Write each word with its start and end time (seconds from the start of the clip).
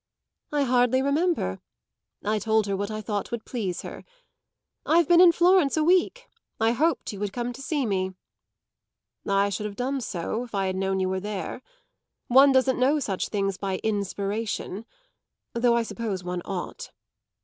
"I 0.51 0.63
hardly 0.63 1.03
remember. 1.03 1.59
I 2.25 2.39
told 2.39 2.65
her 2.65 2.75
what 2.75 2.89
I 2.89 3.01
thought 3.01 3.29
would 3.29 3.45
please 3.45 3.83
her. 3.83 4.03
I've 4.83 5.07
been 5.07 5.21
in 5.21 5.31
Florence 5.31 5.77
a 5.77 5.83
week. 5.83 6.27
I 6.59 6.71
hoped 6.71 7.13
you 7.13 7.19
would 7.19 7.31
come 7.31 7.53
to 7.53 7.61
see 7.61 7.85
me." 7.85 8.15
"I 9.27 9.49
should 9.49 9.67
have 9.67 9.75
done 9.75 10.01
so 10.01 10.41
if 10.41 10.55
I 10.55 10.65
had 10.65 10.75
known 10.75 10.99
you 10.99 11.07
were 11.09 11.19
there. 11.19 11.61
One 12.29 12.51
doesn't 12.51 12.79
know 12.79 12.99
such 12.99 13.29
things 13.29 13.59
by 13.59 13.77
inspiration 13.83 14.87
though 15.53 15.75
I 15.75 15.83
suppose 15.83 16.23
one 16.23 16.41
ought. 16.45 16.89